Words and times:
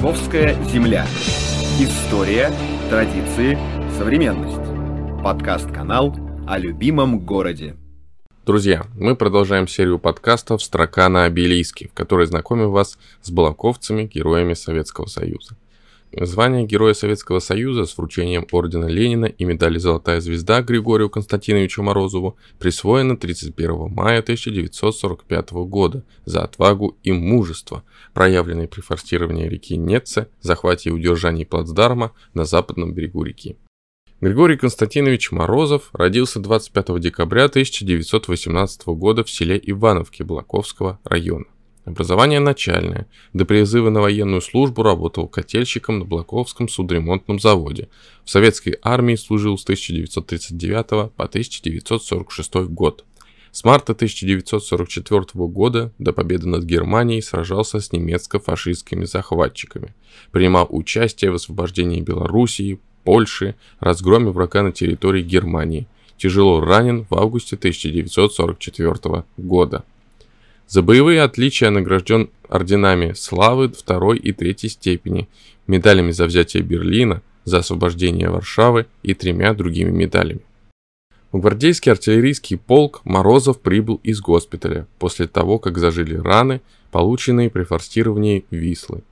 Балаковская 0.00 0.54
земля. 0.64 1.06
История, 1.78 2.50
традиции, 2.88 3.58
современность. 3.98 5.22
Подкаст-канал 5.22 6.16
о 6.48 6.56
любимом 6.56 7.20
городе. 7.20 7.76
Друзья, 8.46 8.86
мы 8.94 9.14
продолжаем 9.14 9.68
серию 9.68 9.98
подкастов 9.98 10.62
«Строка 10.62 11.10
на 11.10 11.24
обелиске», 11.24 11.88
в 11.88 11.92
которой 11.92 12.26
знакомим 12.26 12.70
вас 12.70 12.98
с 13.20 13.30
балаковцами, 13.30 14.04
героями 14.04 14.54
Советского 14.54 15.04
Союза. 15.04 15.56
Звание 16.12 16.66
Героя 16.66 16.92
Советского 16.92 17.38
Союза 17.38 17.84
с 17.86 17.96
вручением 17.96 18.44
Ордена 18.50 18.86
Ленина 18.86 19.26
и 19.26 19.44
медали 19.44 19.78
«Золотая 19.78 20.20
звезда» 20.20 20.60
Григорию 20.60 21.08
Константиновичу 21.08 21.84
Морозову 21.84 22.36
присвоено 22.58 23.16
31 23.16 23.92
мая 23.94 24.18
1945 24.18 25.52
года 25.52 26.04
за 26.24 26.42
отвагу 26.42 26.98
и 27.04 27.12
мужество, 27.12 27.84
проявленные 28.12 28.66
при 28.66 28.80
форсировании 28.80 29.48
реки 29.48 29.76
Нетце, 29.76 30.26
захвате 30.40 30.90
и 30.90 30.92
удержании 30.92 31.44
плацдарма 31.44 32.12
на 32.34 32.44
западном 32.44 32.92
берегу 32.92 33.22
реки. 33.22 33.56
Григорий 34.20 34.56
Константинович 34.56 35.30
Морозов 35.30 35.90
родился 35.92 36.40
25 36.40 37.00
декабря 37.00 37.44
1918 37.44 38.86
года 38.88 39.22
в 39.22 39.30
селе 39.30 39.60
Ивановки 39.62 40.24
Балаковского 40.24 40.98
района. 41.04 41.46
Образование 41.90 42.38
начальное. 42.38 43.08
До 43.32 43.44
призыва 43.44 43.90
на 43.90 44.00
военную 44.00 44.42
службу 44.42 44.84
работал 44.84 45.26
котельщиком 45.26 45.98
на 45.98 46.04
Блаковском 46.04 46.68
судоремонтном 46.68 47.40
заводе. 47.40 47.88
В 48.24 48.30
советской 48.30 48.78
армии 48.80 49.16
служил 49.16 49.58
с 49.58 49.64
1939 49.64 51.10
по 51.10 51.24
1946 51.24 52.54
год. 52.68 53.04
С 53.50 53.64
марта 53.64 53.90
1944 53.90 55.46
года 55.48 55.92
до 55.98 56.12
победы 56.12 56.46
над 56.46 56.62
Германией 56.62 57.22
сражался 57.22 57.80
с 57.80 57.90
немецко-фашистскими 57.90 59.04
захватчиками. 59.04 59.92
Принимал 60.30 60.68
участие 60.70 61.32
в 61.32 61.34
освобождении 61.34 62.00
Белоруссии, 62.00 62.78
Польши, 63.02 63.56
разгроме 63.80 64.30
врага 64.30 64.62
на 64.62 64.70
территории 64.70 65.22
Германии. 65.22 65.88
Тяжело 66.16 66.60
ранен 66.60 67.04
в 67.10 67.16
августе 67.16 67.56
1944 67.56 69.24
года. 69.38 69.84
За 70.70 70.82
боевые 70.82 71.22
отличия 71.22 71.68
награжден 71.70 72.30
орденами 72.48 73.12
славы 73.14 73.70
второй 73.70 74.18
и 74.18 74.32
третьей 74.32 74.70
степени, 74.70 75.28
медалями 75.66 76.12
за 76.12 76.26
взятие 76.26 76.62
Берлина, 76.62 77.22
за 77.44 77.58
освобождение 77.58 78.30
Варшавы 78.30 78.86
и 79.02 79.14
тремя 79.14 79.52
другими 79.52 79.90
медалями. 79.90 80.42
В 81.32 81.40
гвардейский 81.40 81.90
артиллерийский 81.90 82.56
полк 82.56 83.00
Морозов 83.02 83.60
прибыл 83.60 83.98
из 84.04 84.20
госпиталя 84.20 84.86
после 85.00 85.26
того, 85.26 85.58
как 85.58 85.76
зажили 85.76 86.14
раны, 86.14 86.60
полученные 86.92 87.50
при 87.50 87.64
форстировании 87.64 88.44
Вислы. 88.52 89.02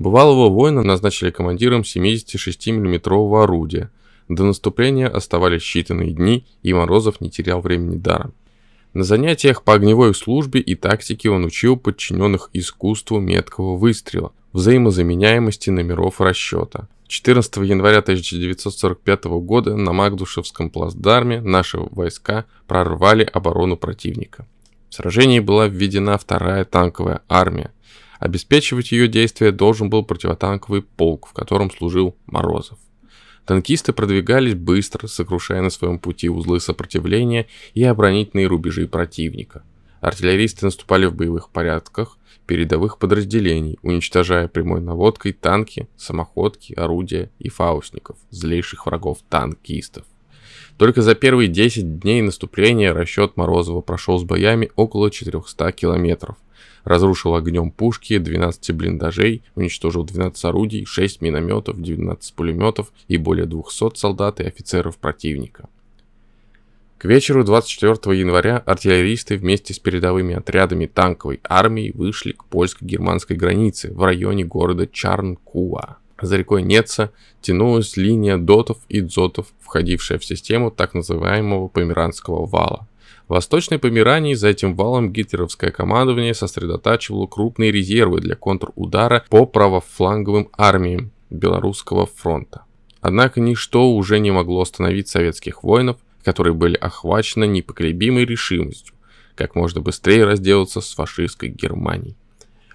Бывалого 0.00 0.48
воина 0.48 0.82
назначили 0.82 1.30
командиром 1.30 1.84
76 1.84 2.66
миллиметрового 2.66 3.44
орудия. 3.44 3.88
До 4.28 4.42
наступления 4.42 5.06
оставались 5.06 5.62
считанные 5.62 6.10
дни, 6.10 6.44
и 6.64 6.72
Морозов 6.72 7.20
не 7.20 7.30
терял 7.30 7.60
времени 7.60 7.94
даром. 7.94 8.34
На 8.94 9.04
занятиях 9.04 9.62
по 9.62 9.72
огневой 9.72 10.14
службе 10.14 10.60
и 10.60 10.74
тактике 10.74 11.30
он 11.30 11.46
учил 11.46 11.78
подчиненных 11.78 12.50
искусству 12.52 13.20
меткого 13.20 13.76
выстрела, 13.76 14.32
взаимозаменяемости 14.52 15.70
номеров 15.70 16.20
расчета. 16.20 16.88
14 17.06 17.56
января 17.58 17.98
1945 17.98 19.24
года 19.24 19.76
на 19.76 19.92
Магдушевском 19.94 20.68
плацдарме 20.68 21.40
наши 21.40 21.78
войска 21.78 22.44
прорвали 22.66 23.22
оборону 23.24 23.78
противника. 23.78 24.46
В 24.90 24.94
сражении 24.94 25.40
была 25.40 25.68
введена 25.68 26.18
вторая 26.18 26.66
танковая 26.66 27.22
армия. 27.30 27.72
Обеспечивать 28.18 28.92
ее 28.92 29.08
действия 29.08 29.52
должен 29.52 29.88
был 29.88 30.04
противотанковый 30.04 30.82
полк, 30.82 31.28
в 31.28 31.32
котором 31.32 31.70
служил 31.70 32.14
Морозов. 32.26 32.78
Танкисты 33.46 33.92
продвигались 33.92 34.54
быстро, 34.54 35.08
сокрушая 35.08 35.62
на 35.62 35.70
своем 35.70 35.98
пути 35.98 36.28
узлы 36.28 36.60
сопротивления 36.60 37.46
и 37.74 37.82
оборонительные 37.82 38.46
рубежи 38.46 38.86
противника. 38.86 39.64
Артиллеристы 40.00 40.66
наступали 40.66 41.06
в 41.06 41.14
боевых 41.14 41.50
порядках 41.50 42.18
передовых 42.46 42.98
подразделений, 42.98 43.78
уничтожая 43.82 44.48
прямой 44.48 44.80
наводкой 44.80 45.32
танки, 45.32 45.88
самоходки, 45.96 46.74
орудия 46.74 47.30
и 47.38 47.48
фаустников, 47.48 48.16
злейших 48.30 48.86
врагов 48.86 49.18
танкистов. 49.28 50.04
Только 50.78 51.02
за 51.02 51.14
первые 51.14 51.48
10 51.48 52.00
дней 52.00 52.22
наступления 52.22 52.92
расчет 52.92 53.36
Морозова 53.36 53.80
прошел 53.80 54.18
с 54.18 54.24
боями 54.24 54.70
около 54.76 55.10
400 55.10 55.72
километров– 55.72 56.36
разрушил 56.84 57.34
огнем 57.34 57.70
пушки 57.70 58.18
12 58.18 58.74
блиндажей, 58.74 59.42
уничтожил 59.54 60.04
12 60.04 60.44
орудий, 60.44 60.84
6 60.84 61.20
минометов, 61.20 61.80
19 61.80 62.34
пулеметов 62.34 62.92
и 63.08 63.16
более 63.16 63.46
200 63.46 63.96
солдат 63.96 64.40
и 64.40 64.44
офицеров 64.44 64.98
противника. 64.98 65.68
К 66.98 67.06
вечеру 67.06 67.42
24 67.42 68.16
января 68.16 68.58
артиллеристы 68.58 69.36
вместе 69.36 69.74
с 69.74 69.78
передовыми 69.80 70.36
отрядами 70.36 70.86
танковой 70.86 71.40
армии 71.42 71.90
вышли 71.92 72.30
к 72.30 72.44
польско-германской 72.44 73.36
границе 73.36 73.92
в 73.92 74.04
районе 74.04 74.44
города 74.44 74.86
Чарнкуа. 74.86 75.96
За 76.22 76.36
рекой 76.36 76.62
Неца 76.62 77.10
тянулась 77.40 77.96
линия 77.96 78.38
дотов 78.38 78.78
и 78.88 79.00
дзотов, 79.00 79.48
входившая 79.60 80.18
в 80.18 80.24
систему 80.24 80.70
так 80.70 80.94
называемого 80.94 81.68
Померанского 81.68 82.46
вала. 82.46 82.88
В 83.28 83.34
Восточной 83.34 83.78
Померании 83.78 84.34
за 84.34 84.48
этим 84.48 84.74
валом 84.74 85.12
гитлеровское 85.12 85.70
командование 85.70 86.32
сосредотачивало 86.32 87.26
крупные 87.26 87.72
резервы 87.72 88.20
для 88.20 88.36
контрудара 88.36 89.24
по 89.28 89.44
правофланговым 89.44 90.48
армиям 90.56 91.10
Белорусского 91.28 92.06
фронта. 92.06 92.62
Однако 93.00 93.40
ничто 93.40 93.92
уже 93.92 94.18
не 94.18 94.30
могло 94.30 94.62
остановить 94.62 95.08
советских 95.08 95.62
воинов, 95.62 95.96
которые 96.22 96.54
были 96.54 96.76
охвачены 96.76 97.46
непоколебимой 97.46 98.24
решимостью 98.24 98.94
как 99.34 99.54
можно 99.54 99.80
быстрее 99.80 100.24
разделаться 100.24 100.80
с 100.80 100.94
фашистской 100.94 101.48
Германией. 101.48 102.16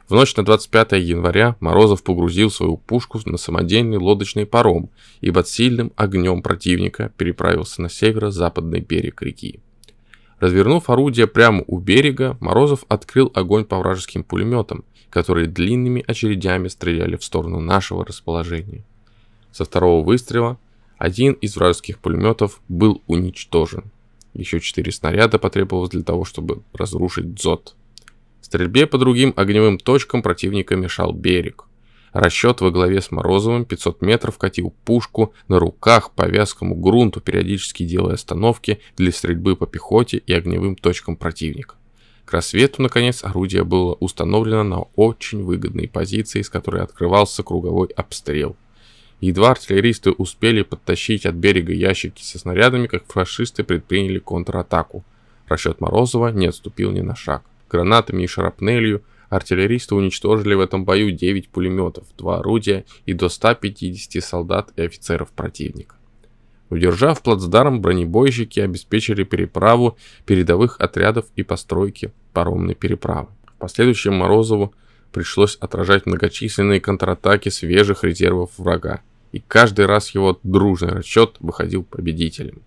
В 0.08 0.14
ночь 0.14 0.38
на 0.38 0.46
25 0.46 0.94
января 0.94 1.58
Морозов 1.60 2.02
погрузил 2.02 2.50
свою 2.50 2.78
пушку 2.78 3.20
на 3.26 3.38
самодельный 3.38 3.98
лодочный 3.98 4.46
паром 4.46 4.90
и 5.20 5.32
под 5.32 5.50
сильным 5.50 5.92
огнем 5.98 6.42
противника 6.42 7.12
переправился 7.18 7.82
на 7.82 7.90
северо-западный 7.90 8.80
берег 8.80 9.22
реки. 9.22 9.60
Развернув 10.40 10.90
орудие 10.90 11.28
прямо 11.28 11.66
у 11.68 11.80
берега, 11.80 12.38
Морозов 12.40 12.86
открыл 12.88 13.32
огонь 13.36 13.66
по 13.66 13.80
вражеским 13.80 14.24
пулеметам, 14.24 14.86
которые 15.10 15.48
длинными 15.48 16.06
очередями 16.08 16.70
стреляли 16.70 17.18
в 17.18 17.24
сторону 17.24 17.60
нашего 17.60 18.06
расположения. 18.06 18.86
Со 19.52 19.66
второго 19.66 20.06
выстрела 20.06 20.58
один 20.98 21.34
из 21.34 21.58
вражеских 21.58 22.00
пулеметов 22.00 22.62
был 22.70 23.02
уничтожен. 23.08 23.92
Еще 24.34 24.62
четыре 24.62 24.94
снаряда 24.94 25.38
потребовалось 25.38 25.90
для 25.90 26.04
того, 26.04 26.24
чтобы 26.24 26.62
разрушить 26.72 27.34
дзот. 27.34 27.76
Стрельбе 28.48 28.88
по 28.88 28.98
другим 28.98 29.34
огневым 29.36 29.78
точкам 29.78 30.22
противника 30.22 30.78
мешал 30.78 31.12
берег. 31.12 31.66
Расчет 32.14 32.62
во 32.62 32.72
главе 32.72 33.02
с 33.02 33.12
Морозовым 33.12 33.66
500 33.66 34.02
метров 34.02 34.38
катил 34.38 34.74
пушку 34.86 35.34
на 35.50 35.60
руках 35.60 36.12
по 36.12 36.26
вязкому 36.26 36.74
грунту, 36.74 37.20
периодически 37.20 37.84
делая 37.84 38.14
остановки 38.14 38.80
для 38.96 39.12
стрельбы 39.12 39.58
по 39.58 39.68
пехоте 39.68 40.20
и 40.26 40.32
огневым 40.32 40.78
точкам 40.78 41.18
противника. 41.18 41.76
К 42.24 42.32
рассвету, 42.32 42.82
наконец, 42.82 43.22
орудие 43.22 43.66
было 43.66 43.96
установлено 43.96 44.64
на 44.64 44.80
очень 44.96 45.44
выгодной 45.44 45.90
позиции, 45.90 46.42
с 46.42 46.50
которой 46.50 46.82
открывался 46.82 47.44
круговой 47.44 47.90
обстрел. 47.98 48.56
Едва 49.20 49.52
артиллеристы 49.52 50.12
успели 50.12 50.62
подтащить 50.62 51.26
от 51.26 51.36
берега 51.36 51.74
ящики 51.74 52.24
со 52.24 52.40
снарядами, 52.40 52.88
как 52.88 53.12
фашисты 53.12 53.66
предприняли 53.66 54.20
контратаку. 54.20 55.04
Расчет 55.50 55.82
Морозова 55.82 56.30
не 56.30 56.48
отступил 56.48 56.92
ни 56.92 57.02
на 57.02 57.14
шаг. 57.18 57.44
Гранатами 57.70 58.24
и 58.24 58.28
шарапнелью– 58.28 59.04
Артиллеристы 59.30 59.96
уничтожили 59.96 60.54
в 60.54 60.62
этом 60.62 60.86
бою 60.86 61.12
9 61.12 61.50
пулеметов, 61.50 62.06
2 62.18 62.40
орудия 62.40 62.86
и 63.06 63.14
до 63.14 63.30
150 63.30 64.24
солдат 64.24 64.72
и 64.78 64.84
офицеров 64.84 65.32
противника. 65.32 65.96
Удержав 66.70 67.22
плацдарм, 67.22 67.82
бронебойщики 67.82 68.60
обеспечили 68.60 69.24
переправу 69.24 69.98
передовых 70.26 70.80
отрядов 70.80 71.26
и 71.36 71.44
постройки 71.44 72.12
паромной 72.34 72.76
переправы. 72.76 73.30
В 73.46 73.60
последующем 73.60 74.16
Морозову 74.16 74.74
пришлось 75.12 75.56
отражать 75.56 76.06
многочисленные 76.06 76.82
контратаки 76.82 77.50
свежих 77.50 78.04
резервов 78.04 78.52
врага, 78.58 79.02
и 79.32 79.40
каждый 79.46 79.86
раз 79.86 80.10
его 80.12 80.40
дружный 80.44 80.92
расчет 80.92 81.38
выходил 81.40 81.84
победителем. 81.84 82.62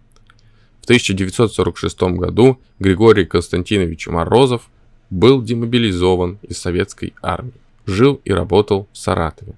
В 0.81 0.85
1946 0.85 2.03
году 2.03 2.61
Григорий 2.79 3.25
Константинович 3.25 4.09
Морозов– 4.09 4.69
был 5.11 5.43
демобилизован 5.43 6.39
из 6.43 6.59
советской 6.59 7.15
армии. 7.21 7.53
Жил 7.87 8.21
и 8.25 8.33
работал 8.33 8.89
в 8.93 8.99
Саратове. 8.99 9.55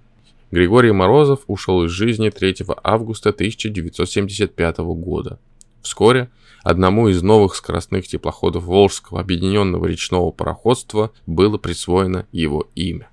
Григорий 0.50 0.92
Морозов 0.92 1.40
ушел 1.46 1.84
из 1.84 1.90
жизни 1.90 2.30
3 2.30 2.56
августа 2.82 3.30
1975 3.30 4.78
года. 4.78 5.38
Вскоре 5.82 6.30
одному 6.62 7.08
из 7.08 7.22
новых 7.22 7.54
скоростных 7.54 8.06
теплоходов 8.06 8.64
Волжского 8.64 9.20
объединенного 9.20 9.86
речного 9.86 10.30
пароходства 10.30 11.10
было 11.26 11.58
присвоено 11.58 12.26
его 12.32 12.68
имя. 12.74 13.08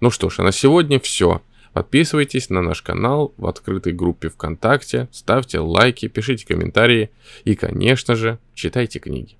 Ну 0.00 0.10
что 0.10 0.28
ж, 0.28 0.40
а 0.40 0.42
на 0.42 0.52
сегодня 0.52 1.00
все. 1.00 1.42
Подписывайтесь 1.72 2.50
на 2.50 2.62
наш 2.62 2.82
канал 2.82 3.34
в 3.36 3.46
открытой 3.46 3.92
группе 3.92 4.28
ВКонтакте, 4.28 5.08
ставьте 5.12 5.60
лайки, 5.60 6.08
пишите 6.08 6.46
комментарии 6.46 7.10
и, 7.44 7.54
конечно 7.54 8.14
же, 8.14 8.38
читайте 8.54 8.98
книги. 8.98 9.36